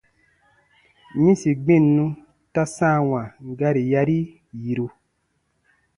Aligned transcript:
-yĩsi 1.15 1.51
gbinnu 1.63 2.05
ta 2.53 2.63
sãawa 2.75 3.21
gari 3.59 3.81
yarii 3.91 4.25
yiru. 4.61 4.87